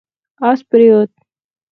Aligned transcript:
اس 0.49 0.59
پرېووت 0.69 1.11